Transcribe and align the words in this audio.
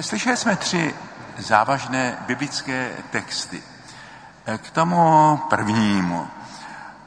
Slyšeli 0.00 0.36
jsme 0.36 0.56
tři 0.56 0.94
závažné 1.38 2.16
biblické 2.26 2.90
texty. 3.10 3.62
K 4.58 4.70
tomu 4.70 5.36
prvnímu, 5.36 6.28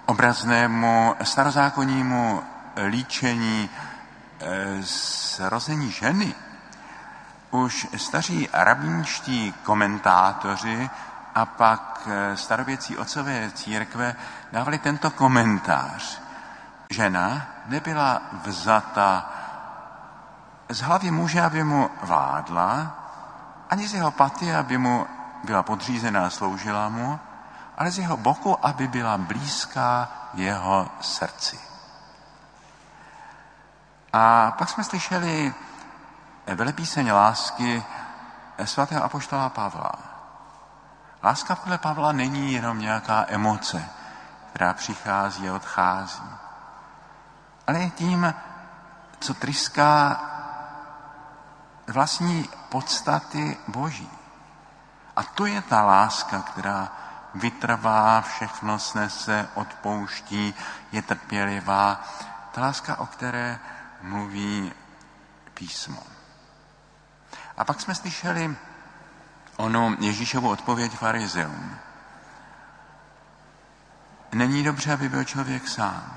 obraznému 0.05 1.15
starozákonnímu 1.23 2.43
líčení 2.87 3.69
zrození 4.79 5.91
ženy, 5.91 6.35
už 7.51 7.87
staří 7.97 8.49
rabínští 8.53 9.53
komentátoři 9.63 10.89
a 11.35 11.45
pak 11.45 12.07
starověcí 12.35 12.97
otcové 12.97 13.51
církve 13.51 14.15
dávali 14.51 14.77
tento 14.77 15.11
komentář. 15.11 16.21
Žena 16.89 17.47
nebyla 17.65 18.21
vzata 18.45 19.33
z 20.71 20.81
hlavy 20.81 21.11
muže, 21.11 21.41
aby 21.41 21.63
mu 21.63 21.89
vládla, 22.01 22.95
ani 23.69 23.87
z 23.87 23.93
jeho 23.93 24.11
paty, 24.11 24.55
aby 24.55 24.77
mu 24.77 25.07
byla 25.43 25.63
podřízená 25.63 26.25
a 26.25 26.29
sloužila 26.29 26.89
mu, 26.89 27.19
ale 27.77 27.91
z 27.91 27.97
jeho 27.97 28.17
boku, 28.17 28.65
aby 28.65 28.87
byla 28.87 29.17
blízká 29.17 30.09
jeho 30.33 30.89
srdci. 31.01 31.59
A 34.13 34.51
pak 34.51 34.69
jsme 34.69 34.83
slyšeli 34.83 35.53
velepíseň 36.47 37.11
lásky 37.11 37.83
svatého 38.65 39.03
apoštola 39.03 39.49
Pavla. 39.49 39.91
Láska 41.23 41.55
podle 41.55 41.77
Pavla 41.77 42.11
není 42.11 42.53
jenom 42.53 42.79
nějaká 42.79 43.25
emoce, 43.27 43.85
která 44.49 44.73
přichází 44.73 45.49
a 45.49 45.53
odchází, 45.53 46.23
ale 47.67 47.79
je 47.79 47.89
tím, 47.89 48.33
co 49.19 49.33
tryská 49.33 50.21
vlastní 51.91 52.49
podstaty 52.69 53.57
Boží. 53.67 54.09
A 55.15 55.23
to 55.23 55.45
je 55.45 55.61
ta 55.61 55.81
láska, 55.81 56.41
která 56.41 56.91
vytrvá, 57.35 58.21
všechno 58.21 58.79
snese, 58.79 59.49
odpouští, 59.53 60.53
je 60.91 61.01
trpělivá. 61.01 62.03
Ta 62.51 62.61
láska, 62.61 62.99
o 62.99 63.05
které 63.05 63.59
mluví 64.01 64.73
písmo. 65.53 66.03
A 67.57 67.63
pak 67.63 67.81
jsme 67.81 67.95
slyšeli 67.95 68.55
ono 69.57 69.95
Ježíšovu 69.99 70.49
odpověď 70.49 70.91
farizeum. 70.91 71.77
Není 74.33 74.63
dobře, 74.63 74.93
aby 74.93 75.09
byl 75.09 75.23
člověk 75.23 75.67
sám. 75.67 76.13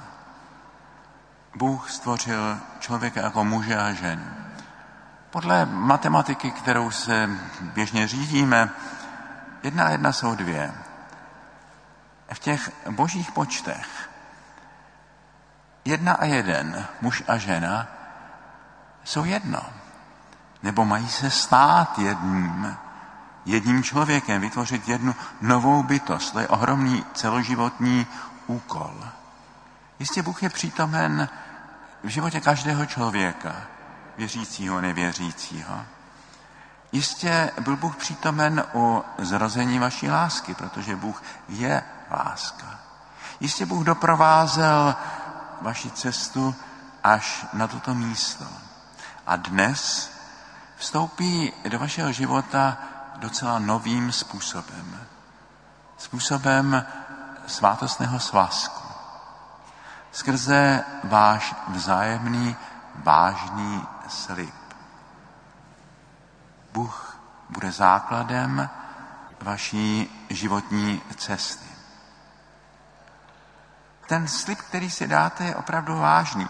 Bůh 1.55 1.91
stvořil 1.91 2.59
člověka 2.79 3.21
jako 3.21 3.45
muže 3.45 3.79
a 3.79 3.93
ženu. 3.93 4.44
Podle 5.35 5.67
matematiky, 5.67 6.51
kterou 6.51 6.91
se 6.91 7.29
běžně 7.61 8.09
řídíme, 8.09 8.71
jedna 9.63 9.87
a 9.87 9.91
jedna 9.91 10.13
jsou 10.13 10.35
dvě. 10.35 10.75
V 12.33 12.39
těch 12.39 12.71
božích 12.91 13.33
počtech 13.33 14.11
jedna 15.85 16.13
a 16.13 16.25
jeden, 16.25 16.87
muž 17.01 17.23
a 17.29 17.37
žena, 17.37 17.87
jsou 19.05 19.25
jedno. 19.25 19.63
Nebo 20.63 20.85
mají 20.85 21.09
se 21.09 21.31
stát 21.31 21.99
jedním, 21.99 22.77
jedním 23.45 23.83
člověkem, 23.83 24.41
vytvořit 24.41 24.89
jednu 24.89 25.15
novou 25.41 25.83
bytost. 25.83 26.33
To 26.33 26.39
je 26.39 26.49
ohromný 26.49 27.05
celoživotní 27.15 28.07
úkol. 28.47 28.95
Jistě 29.99 30.23
Bůh 30.23 30.43
je 30.43 30.49
přítomen 30.49 31.29
v 32.03 32.09
životě 32.09 32.41
každého 32.41 32.87
člověka, 32.87 33.55
věřícího, 34.17 34.81
nevěřícího. 34.81 35.85
Jistě 36.93 37.51
byl 37.61 37.77
Bůh 37.77 37.97
přítomen 37.97 38.65
u 38.75 39.05
zrození 39.19 39.79
vaší 39.79 40.11
lásky, 40.11 40.55
protože 40.55 40.97
Bůh 40.97 41.23
je 41.49 41.83
láska. 42.11 42.67
Jistě 43.41 43.67
Bůh 43.67 43.85
doprovázel 43.85 44.95
vaši 45.61 45.91
cestu 45.91 46.55
až 47.05 47.47
na 47.53 47.67
toto 47.67 47.95
místo. 47.95 48.45
A 49.27 49.37
dnes 49.37 50.11
vstoupí 50.77 51.53
do 51.69 51.79
vašeho 51.79 52.13
života 52.13 52.79
docela 53.17 53.59
novým 53.59 54.13
způsobem. 54.13 55.01
Způsobem 55.99 56.85
svátostného 57.47 58.21
svazku. 58.21 58.89
Skrze 60.13 60.85
váš 61.05 61.55
vzájemný 61.69 62.57
vážný 62.95 63.87
slib. 64.09 64.55
Bůh 66.73 67.19
bude 67.51 67.73
základem 67.73 68.71
vaší 69.43 70.27
životní 70.31 71.03
cesty. 71.17 71.75
Ten 74.07 74.29
slib, 74.29 74.59
který 74.59 74.91
si 74.91 75.09
dáte, 75.09 75.45
je 75.45 75.57
opravdu 75.57 75.99
vážný. 75.99 76.49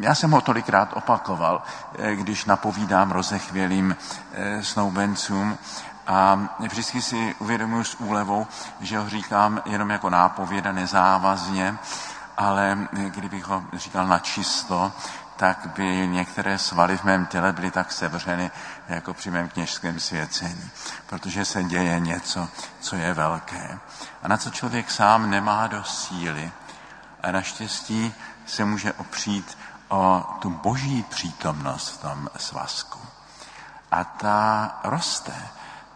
Já 0.00 0.14
jsem 0.14 0.30
ho 0.30 0.40
tolikrát 0.40 0.92
opakoval, 0.92 1.62
eh, 1.98 2.16
když 2.16 2.44
napovídám 2.44 3.10
rozechvělým 3.10 3.96
eh, 4.32 4.62
snoubencům 4.62 5.58
a 6.06 6.40
vždycky 6.58 7.02
si 7.02 7.34
uvědomuji 7.38 7.84
s 7.84 8.00
úlevou, 8.00 8.46
že 8.80 8.98
ho 8.98 9.08
říkám 9.08 9.62
jenom 9.64 9.90
jako 9.90 10.10
nápověda 10.10 10.72
nezávazně, 10.72 11.78
ale 12.36 12.78
eh, 12.92 13.10
kdybych 13.10 13.44
ho 13.44 13.62
říkal 13.72 14.06
na 14.06 14.18
čisto, 14.18 14.92
tak 15.40 15.66
by 15.76 16.06
některé 16.06 16.58
svaly 16.58 16.96
v 16.96 17.04
mém 17.04 17.26
těle 17.26 17.52
byly 17.52 17.70
tak 17.70 17.92
sevřeny 17.92 18.50
jako 18.88 19.14
při 19.14 19.30
mém 19.30 19.48
kněžském 19.48 20.00
svěcení, 20.00 20.70
protože 21.06 21.44
se 21.44 21.64
děje 21.64 22.00
něco, 22.00 22.48
co 22.80 22.96
je 22.96 23.14
velké 23.14 23.78
a 24.22 24.28
na 24.28 24.36
co 24.36 24.50
člověk 24.50 24.90
sám 24.90 25.30
nemá 25.30 25.66
do 25.66 25.84
síly. 25.84 26.52
A 27.22 27.30
naštěstí 27.30 28.14
se 28.46 28.64
může 28.64 28.92
opřít 28.92 29.58
o 29.88 30.24
tu 30.38 30.50
boží 30.50 31.02
přítomnost 31.02 31.88
v 31.88 31.98
tom 31.98 32.28
svazku. 32.36 32.98
A 33.90 34.04
ta 34.04 34.78
roste. 34.84 35.48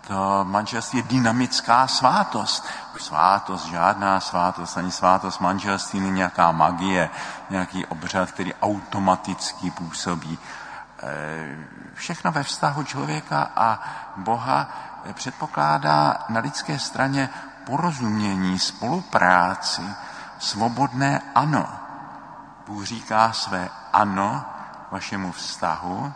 To 0.06 0.44
manželství 0.44 0.98
je 0.98 1.02
dynamická 1.02 1.86
svátost. 1.86 2.66
Svátost, 2.98 3.66
žádná 3.66 4.20
svátost, 4.20 4.78
ani 4.78 4.92
svátost 4.92 5.40
manželství 5.40 6.00
není 6.00 6.12
nějaká 6.12 6.52
magie, 6.52 7.10
nějaký 7.50 7.86
obřad, 7.86 8.30
který 8.30 8.54
automaticky 8.54 9.70
působí. 9.70 10.38
E, 11.02 11.56
všechno 11.94 12.32
ve 12.32 12.42
vztahu 12.42 12.82
člověka 12.82 13.50
a 13.56 13.80
Boha 14.16 14.68
předpokládá 15.12 16.24
na 16.28 16.40
lidské 16.40 16.78
straně 16.78 17.30
porozumění, 17.66 18.58
spolupráci, 18.58 19.82
svobodné 20.38 21.22
ano. 21.34 21.68
Bůh 22.66 22.84
říká 22.84 23.32
své 23.32 23.68
ano 23.92 24.44
vašemu 24.90 25.32
vztahu 25.32 26.12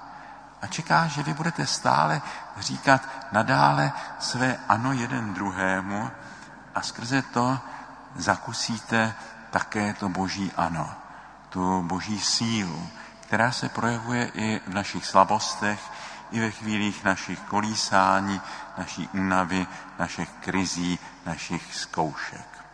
a 0.63 0.67
čeká, 0.67 1.07
že 1.07 1.23
vy 1.23 1.35
budete 1.35 1.67
stále 1.67 2.23
říkat 2.59 3.09
nadále 3.33 3.93
své 4.19 4.59
ano 4.69 4.93
jeden 4.93 5.35
druhému 5.35 6.11
a 6.75 6.83
skrze 6.83 7.23
to 7.23 7.59
zakusíte 8.17 9.15
také 9.51 9.95
to 9.95 10.09
boží 10.09 10.53
ano, 10.57 10.91
tu 11.49 11.83
boží 11.83 12.21
sílu, 12.21 12.89
která 13.21 13.53
se 13.53 13.69
projevuje 13.69 14.31
i 14.35 14.61
v 14.67 14.75
našich 14.75 15.07
slabostech, 15.07 15.81
i 16.31 16.41
ve 16.41 16.51
chvílích 16.51 17.05
našich 17.05 17.41
kolísání, 17.41 18.41
naší 18.79 19.09
únavy, 19.09 19.67
našich 19.99 20.31
krizí, 20.41 20.99
našich 21.27 21.75
zkoušek. 21.75 22.68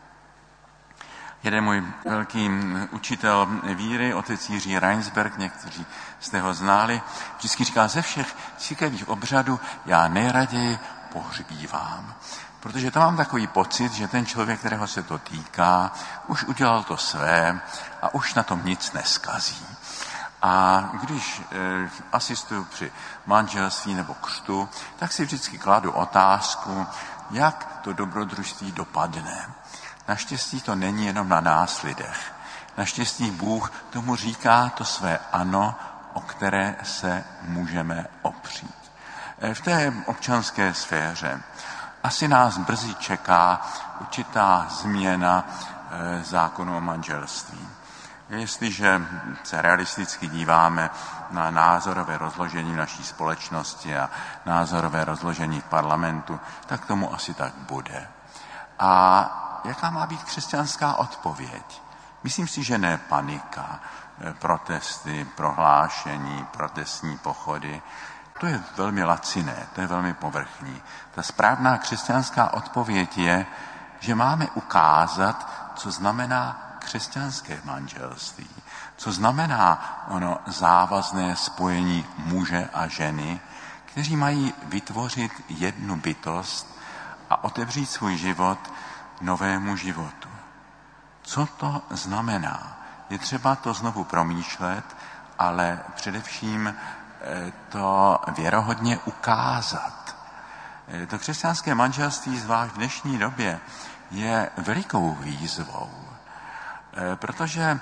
Jeden 1.45 1.65
můj 1.65 1.85
velký 2.05 2.51
učitel 2.91 3.49
víry, 3.75 4.15
otec 4.15 4.51
Jiří 4.51 4.79
Reinsberg, 4.79 5.39
někteří 5.39 5.87
jste 6.21 6.41
ho 6.41 6.55
znali, 6.55 7.03
vždycky 7.39 7.65
říká, 7.65 7.89
ze 7.89 8.03
všech 8.03 8.37
církevních 8.59 9.09
obřadů 9.09 9.61
já 9.87 10.09
nejraději 10.09 10.79
pohřbívám. 11.13 12.15
Protože 12.61 12.91
to 12.91 12.99
mám 12.99 13.17
takový 13.17 13.47
pocit, 13.47 13.93
že 13.93 14.09
ten 14.09 14.27
člověk, 14.27 14.59
kterého 14.59 14.87
se 14.87 15.03
to 15.03 15.19
týká, 15.19 15.93
už 16.27 16.45
udělal 16.45 16.83
to 16.83 16.97
své 16.97 17.61
a 18.03 18.15
už 18.15 18.35
na 18.35 18.43
tom 18.43 18.65
nic 18.65 18.93
neskazí. 18.93 19.67
A 20.43 20.81
když 21.01 21.41
e, 21.41 21.91
asistuju 22.13 22.65
při 22.65 22.93
manželství 23.27 23.95
nebo 23.95 24.15
křtu, 24.15 24.69
tak 24.97 25.13
si 25.13 25.25
vždycky 25.25 25.59
kladu 25.59 25.93
otázku, 25.93 26.87
jak 27.31 27.81
to 27.83 27.93
dobrodružství 27.93 28.73
dopadne. 28.73 29.55
Naštěstí 30.09 30.61
to 30.61 30.75
není 30.75 31.07
jenom 31.07 31.29
na 31.29 31.41
nás 31.41 31.83
lidech. 31.83 32.33
Naštěstí 32.77 33.31
Bůh 33.31 33.73
tomu 33.91 34.17
říká 34.17 34.69
to 34.69 34.85
své 34.85 35.19
ano, 35.33 35.75
o 36.13 36.21
které 36.21 36.77
se 36.83 37.25
můžeme 37.43 38.07
opřít. 38.23 38.93
E, 39.41 39.55
v 39.55 39.61
té 39.61 39.93
občanské 40.07 40.75
sféře 40.75 41.41
asi 42.03 42.29
nás 42.29 42.59
brzy 42.59 42.95
čeká 42.95 43.67
určitá 44.01 44.67
změna 44.71 45.45
e, 45.91 46.25
zákonu 46.25 46.77
o 46.77 46.81
manželství. 46.81 47.69
Jestliže 48.29 49.03
se 49.43 49.63
realisticky 49.63 50.29
díváme 50.29 50.91
na 51.31 51.51
názorové 51.51 52.19
rozložení 52.19 52.77
naší 52.77 53.05
společnosti 53.05 53.97
a 53.97 54.11
názorové 54.47 55.05
rozložení 55.05 55.61
v 55.61 55.65
parlamentu, 55.65 56.41
tak 56.67 56.87
tomu 56.87 57.15
asi 57.15 57.35
tak 57.35 57.53
bude. 57.55 58.09
A 58.79 59.44
jaká 59.65 59.91
má 59.91 60.07
být 60.07 60.25
křesťanská 60.25 60.95
odpověď? 60.95 61.83
Myslím 62.23 62.49
si, 62.49 62.63
že 62.63 62.79
ne 62.79 62.99
panika, 63.09 63.81
protesty, 64.39 65.27
prohlášení, 65.37 66.47
protestní 66.51 67.19
pochody. 67.19 67.83
To 68.41 68.47
je 68.47 68.61
velmi 68.77 69.05
laciné, 69.05 69.67
to 69.75 69.81
je 69.81 69.87
velmi 69.87 70.15
povrchní. 70.15 70.83
Ta 71.15 71.23
správná 71.23 71.79
křesťanská 71.79 72.53
odpověď 72.53 73.19
je, 73.19 73.47
že 74.01 74.15
máme 74.15 74.47
ukázat, 74.55 75.51
co 75.75 75.91
znamená 75.91 76.61
křesťanské 76.79 77.61
manželství. 77.65 78.49
Co 78.97 79.13
znamená 79.13 80.03
ono 80.09 80.39
závazné 80.47 81.37
spojení 81.37 82.07
muže 82.17 82.69
a 82.75 82.87
ženy, 82.87 83.41
kteří 83.85 84.17
mají 84.17 84.55
vytvořit 84.63 85.33
jednu 85.49 85.97
bytost 85.97 86.79
a 87.31 87.45
otevřít 87.45 87.87
svůj 87.87 88.17
život 88.17 88.59
novému 89.21 89.77
životu. 89.77 90.29
Co 91.23 91.47
to 91.47 91.83
znamená? 91.91 92.79
Je 93.11 93.19
třeba 93.19 93.57
to 93.57 93.75
znovu 93.75 94.05
promýšlet, 94.05 94.85
ale 95.39 95.81
především 95.95 96.69
eh, 96.69 97.53
to 97.69 98.21
věrohodně 98.37 98.99
ukázat. 99.05 100.17
Eh, 100.89 101.07
to 101.07 101.19
křesťanské 101.19 101.75
manželství, 101.75 102.39
zvlášť 102.39 102.73
v 102.73 102.77
dnešní 102.77 103.19
době, 103.19 103.61
je 104.11 104.51
velikou 104.57 105.15
výzvou, 105.15 105.91
eh, 106.93 107.17
protože 107.17 107.81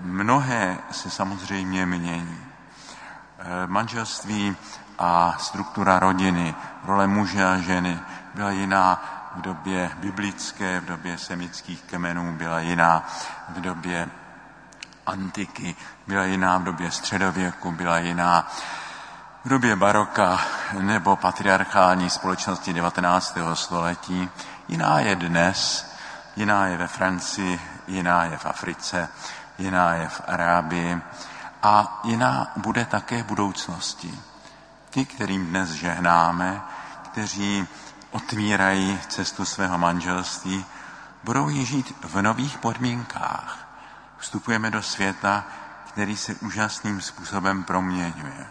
mnohé 0.00 0.78
se 0.90 1.10
samozřejmě 1.10 1.86
mění. 1.86 2.44
Manželství 3.66 4.56
a 4.98 5.36
struktura 5.38 5.98
rodiny, 5.98 6.54
role 6.84 7.06
muže 7.06 7.44
a 7.44 7.58
ženy 7.58 8.00
byla 8.34 8.50
jiná 8.50 9.17
v 9.38 9.40
době 9.40 9.90
biblické, 9.96 10.80
v 10.80 10.84
době 10.84 11.18
semických 11.18 11.82
kmenů 11.82 12.36
byla 12.36 12.60
jiná, 12.60 13.08
v 13.48 13.60
době 13.60 14.08
antiky 15.06 15.76
byla 16.06 16.24
jiná, 16.24 16.58
v 16.58 16.62
době 16.62 16.90
středověku 16.90 17.72
byla 17.72 17.98
jiná, 17.98 18.50
v 19.44 19.48
době 19.48 19.76
baroka 19.76 20.40
nebo 20.80 21.16
patriarchální 21.16 22.10
společnosti 22.10 22.72
19. 22.72 23.38
století. 23.54 24.30
Jiná 24.68 25.00
je 25.00 25.16
dnes, 25.16 25.90
jiná 26.36 26.66
je 26.66 26.76
ve 26.76 26.88
Francii, 26.88 27.60
jiná 27.86 28.24
je 28.24 28.36
v 28.36 28.46
Africe, 28.46 29.08
jiná 29.58 29.94
je 29.94 30.08
v 30.08 30.22
Arábii 30.26 31.00
a 31.62 32.00
jiná 32.04 32.52
bude 32.56 32.84
také 32.84 33.22
v 33.22 33.26
budoucnosti. 33.26 34.20
Ti, 34.90 35.04
kterým 35.04 35.46
dnes 35.46 35.70
žehnáme, 35.70 36.60
kteří 37.02 37.68
otvírají 38.10 39.00
cestu 39.08 39.44
svého 39.44 39.78
manželství, 39.78 40.64
budou 41.24 41.48
ji 41.48 41.64
žít 41.64 41.94
v 42.04 42.22
nových 42.22 42.58
podmínkách. 42.58 43.68
Vstupujeme 44.18 44.70
do 44.70 44.82
světa, 44.82 45.44
který 45.88 46.16
se 46.16 46.34
úžasným 46.34 47.00
způsobem 47.00 47.64
proměňuje. 47.64 48.46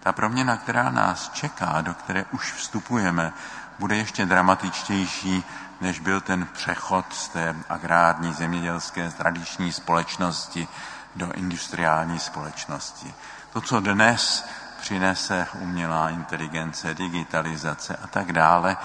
Ta 0.00 0.12
proměna, 0.12 0.56
která 0.56 0.90
nás 0.90 1.30
čeká, 1.34 1.80
do 1.80 1.94
které 1.94 2.24
už 2.32 2.52
vstupujeme, 2.52 3.32
bude 3.78 3.96
ještě 3.96 4.26
dramatičtější, 4.26 5.44
než 5.80 6.00
byl 6.00 6.20
ten 6.20 6.46
přechod 6.52 7.06
z 7.10 7.28
té 7.28 7.56
agrární 7.68 8.32
zemědělské 8.32 9.10
tradiční 9.10 9.72
společnosti 9.72 10.68
do 11.16 11.32
industriální 11.32 12.18
společnosti. 12.18 13.14
To, 13.52 13.60
co 13.60 13.80
dnes 13.80 14.48
přinese 14.86 15.46
umělá 15.58 16.10
inteligence, 16.10 16.94
digitalizace 16.94 17.96
a 17.96 18.06
tak 18.06 18.32
dále, 18.32 18.76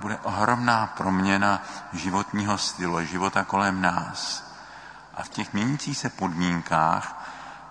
bude 0.00 0.18
ohromná 0.22 0.86
proměna 0.86 1.62
životního 1.92 2.58
stylu, 2.58 3.04
života 3.04 3.44
kolem 3.44 3.80
nás. 3.80 4.44
A 5.14 5.22
v 5.22 5.28
těch 5.28 5.52
měnících 5.52 5.98
se 5.98 6.08
podmínkách 6.10 7.24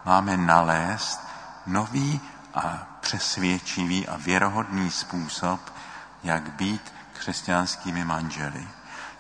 máme 0.06 0.38
nalézt 0.38 1.28
nový 1.68 2.22
a 2.54 2.78
přesvědčivý 3.00 4.08
a 4.08 4.18
věrohodný 4.18 4.92
způsob, 4.92 5.60
jak 6.24 6.50
být 6.54 6.94
křesťanskými 7.14 8.06
manželi. 8.06 8.68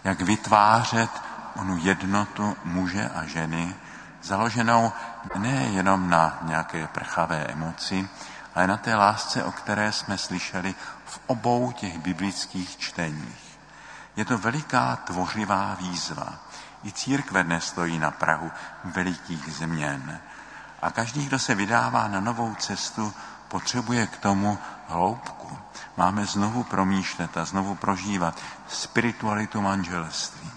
Jak 0.04 0.22
vytvářet 0.22 1.12
onu 1.56 1.78
jednotu 1.78 2.58
muže 2.63 3.10
a 3.16 3.25
ženy, 3.25 3.75
založenou 4.22 4.92
nejenom 5.36 6.10
na 6.10 6.38
nějaké 6.42 6.88
prchavé 6.88 7.38
emoci, 7.38 8.10
ale 8.56 8.68
na 8.68 8.77
té 8.77 8.95
lásce, 8.95 9.44
o 9.44 9.51
které 9.51 9.92
jsme 9.92 10.18
slyšeli 10.18 10.75
v 11.06 11.19
obou 11.27 11.71
těch 11.71 12.00
biblických 12.00 12.77
čteních. 12.77 13.59
Je 14.15 14.25
to 14.25 14.38
veliká 14.38 14.95
tvořivá 14.95 15.75
výzva. 15.80 16.33
I 16.83 16.92
církve 16.92 17.44
dnes 17.44 17.65
stojí 17.65 18.00
na 18.00 18.12
Prahu 18.12 18.51
velikých 18.83 19.53
změn. 19.53 20.19
A 20.81 20.92
každý, 20.92 21.25
kdo 21.25 21.39
se 21.39 21.56
vydává 21.56 22.07
na 22.07 22.19
novou 22.19 22.56
cestu, 22.56 23.13
potřebuje 23.48 24.07
k 24.07 24.18
tomu 24.18 24.57
hloubku. 24.88 25.57
Máme 25.98 26.25
znovu 26.25 26.63
promýšlet 26.63 27.38
a 27.38 27.45
znovu 27.45 27.75
prožívat 27.75 28.39
spiritualitu 28.68 29.62
manželství. 29.62 30.51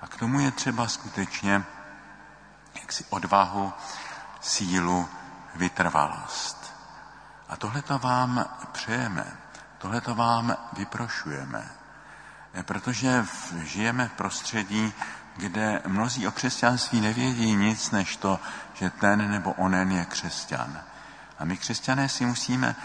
A 0.00 0.06
k 0.06 0.16
tomu 0.16 0.40
je 0.40 0.50
třeba 0.50 0.88
skutečně 0.88 1.64
jaksi 2.80 3.04
odvahu, 3.10 3.72
sílu, 4.40 5.08
vytrvalost. 5.54 6.59
A 7.50 7.56
tohle 7.56 7.82
to 7.82 7.98
vám 7.98 8.44
přejeme, 8.72 9.26
tohle 9.78 10.00
to 10.00 10.14
vám 10.14 10.56
vyprošujeme, 10.72 11.70
protože 12.62 13.26
žijeme 13.62 14.08
v 14.08 14.12
prostředí, 14.12 14.92
kde 15.36 15.82
mnozí 15.86 16.26
o 16.26 16.32
křesťanství 16.32 17.00
nevědí 17.00 17.54
nic, 17.54 17.90
než 17.90 18.16
to, 18.16 18.40
že 18.74 18.90
ten 18.90 19.30
nebo 19.30 19.52
onen 19.52 19.92
je 19.92 20.04
křesťan. 20.04 20.80
A 21.38 21.44
my 21.44 21.56
křesťané 21.56 22.08
si 22.08 22.26
musíme 22.26 22.76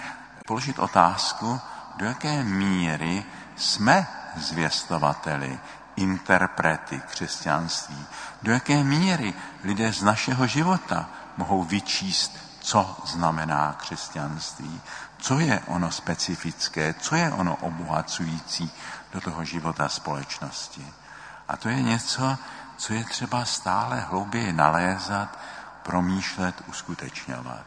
položit 0.48 0.80
otázku, 0.80 1.62
do 1.96 2.06
jaké 2.06 2.44
míry 2.44 3.26
jsme 3.56 4.08
zvěstovateli, 4.36 5.60
interprety 5.96 7.02
křesťanství. 7.10 8.06
Do 8.42 8.52
jaké 8.52 8.84
míry 8.84 9.34
lidé 9.64 9.94
z 9.94 10.04
našeho 10.04 10.48
života 10.48 11.10
mohou 11.38 11.64
vyčíst, 11.64 12.38
co 12.66 12.98
znamená 13.06 13.76
křesťanství, 13.78 14.82
co 15.18 15.40
je 15.40 15.62
ono 15.68 15.92
specifické, 15.92 16.94
co 16.94 17.16
je 17.16 17.32
ono 17.32 17.56
obohacující 17.56 18.72
do 19.14 19.22
toho 19.22 19.46
života 19.46 19.90
společnosti. 19.90 20.94
A 21.48 21.58
to 21.58 21.70
je 21.70 21.82
něco, 21.82 22.38
co 22.78 22.94
je 22.94 23.04
třeba 23.04 23.46
stále 23.46 24.00
hlouběji 24.00 24.54
nalézat, 24.54 25.40
promýšlet, 25.84 26.56
uskutečňovat. 26.68 27.66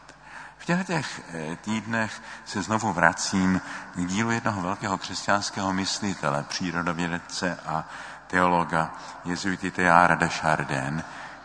V 0.57 0.65
těchto 0.65 0.83
těch 0.83 1.21
eh, 1.33 1.55
týdnech 1.55 2.21
se 2.45 2.61
znovu 2.61 2.93
vracím 2.93 3.61
k 3.95 4.05
dílu 4.05 4.31
jednoho 4.31 4.61
velkého 4.61 4.97
křesťanského 4.97 5.73
myslitele, 5.73 6.43
přírodovědce 6.43 7.57
a 7.65 7.83
teologa 8.27 8.93
jezuity 9.25 9.71
Teára 9.71 10.15
de 10.15 10.29
Chardin, 10.29 11.03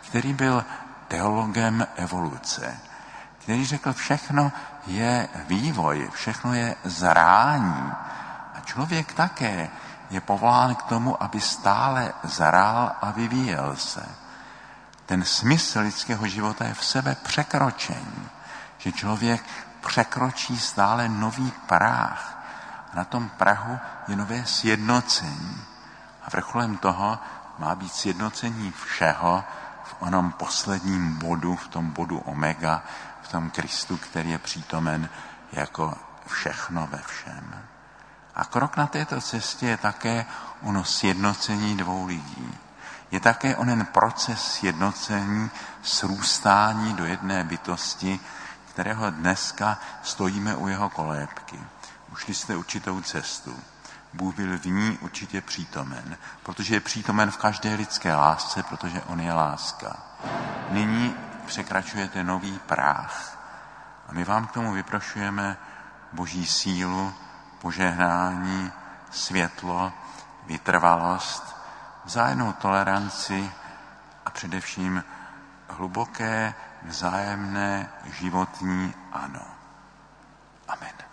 který 0.08 0.32
byl 0.32 0.64
teologem 1.08 1.86
evoluce, 1.96 2.80
který 3.44 3.66
řekl, 3.66 3.92
všechno 3.92 4.52
je 4.86 5.28
vývoj, 5.46 6.10
všechno 6.12 6.54
je 6.54 6.76
zrání. 6.84 7.92
A 8.54 8.60
člověk 8.64 9.12
také 9.12 9.68
je 10.10 10.20
povolán 10.20 10.74
k 10.74 10.82
tomu, 10.82 11.22
aby 11.22 11.40
stále 11.40 12.12
zarál 12.22 12.92
a 13.02 13.10
vyvíjel 13.10 13.76
se. 13.76 14.08
Ten 15.06 15.24
smysl 15.24 15.80
lidského 15.80 16.26
života 16.26 16.64
je 16.64 16.74
v 16.74 16.84
sebe 16.84 17.16
překročení, 17.22 18.28
že 18.78 18.92
člověk 18.92 19.44
překročí 19.86 20.58
stále 20.58 21.08
nový 21.08 21.52
práh. 21.66 22.38
A 22.92 22.96
na 22.96 23.04
tom 23.04 23.28
Prahu 23.28 23.78
je 24.08 24.16
nové 24.16 24.46
sjednocení. 24.46 25.60
A 26.26 26.30
vrcholem 26.32 26.76
toho 26.76 27.18
má 27.58 27.74
být 27.74 27.92
sjednocení 27.92 28.72
všeho 28.72 29.44
onom 29.98 30.32
posledním 30.32 31.18
bodu, 31.18 31.56
v 31.56 31.68
tom 31.68 31.90
bodu 31.90 32.18
omega, 32.18 32.82
v 33.22 33.28
tom 33.28 33.50
Kristu, 33.50 33.96
který 33.96 34.30
je 34.30 34.38
přítomen 34.38 35.08
jako 35.52 35.94
všechno 36.26 36.86
ve 36.86 36.98
všem. 36.98 37.54
A 38.34 38.44
krok 38.44 38.76
na 38.76 38.86
této 38.86 39.20
cestě 39.20 39.66
je 39.66 39.76
také 39.76 40.26
ono 40.62 40.84
sjednocení 40.84 41.76
dvou 41.76 42.06
lidí. 42.06 42.58
Je 43.10 43.20
také 43.20 43.56
onen 43.56 43.86
proces 43.86 44.52
sjednocení, 44.52 45.50
srůstání 45.82 46.94
do 46.94 47.04
jedné 47.04 47.44
bytosti, 47.44 48.20
kterého 48.70 49.10
dneska 49.10 49.78
stojíme 50.02 50.56
u 50.56 50.68
jeho 50.68 50.90
kolébky. 50.90 51.60
Ušli 52.12 52.34
jste 52.34 52.56
určitou 52.56 53.00
cestu. 53.00 53.56
Bůh 54.14 54.34
byl 54.34 54.58
v 54.58 54.64
ní 54.64 54.98
určitě 55.00 55.40
přítomen, 55.40 56.16
protože 56.42 56.74
je 56.74 56.80
přítomen 56.80 57.30
v 57.30 57.36
každé 57.36 57.74
lidské 57.74 58.14
lásce, 58.14 58.62
protože 58.62 59.02
On 59.02 59.20
je 59.20 59.32
láska. 59.32 59.96
Nyní 60.70 61.14
překračujete 61.46 62.24
nový 62.24 62.58
práh 62.58 63.38
a 64.08 64.12
my 64.12 64.24
vám 64.24 64.46
k 64.46 64.52
tomu 64.52 64.72
vyprošujeme 64.72 65.56
boží 66.12 66.46
sílu, 66.46 67.14
požehnání, 67.60 68.72
světlo, 69.10 69.92
vytrvalost, 70.46 71.56
vzájemnou 72.04 72.52
toleranci 72.52 73.50
a 74.26 74.30
především 74.30 75.04
hluboké, 75.68 76.54
vzájemné 76.82 77.88
životní 78.04 78.94
ano. 79.12 79.46
Amen. 80.68 81.03